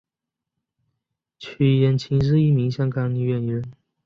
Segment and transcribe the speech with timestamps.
[1.37, 3.63] 区燕青是一名香港女演员。